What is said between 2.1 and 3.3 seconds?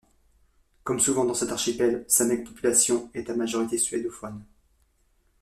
maigre population est